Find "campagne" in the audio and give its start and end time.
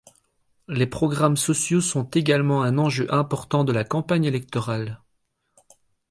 3.83-4.23